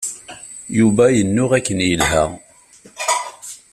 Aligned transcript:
Yuba 0.77 1.05
yennuɣ 1.17 1.51
akken 1.57 1.79
yelha. 1.89 2.25